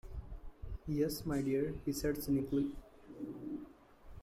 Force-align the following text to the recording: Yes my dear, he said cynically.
Yes 0.87 1.27
my 1.27 1.43
dear, 1.43 1.75
he 1.85 1.93
said 1.93 2.23
cynically. 2.23 2.71